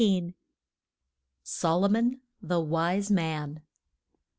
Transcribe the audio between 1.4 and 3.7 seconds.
SOLOMON, THE WISE MAN.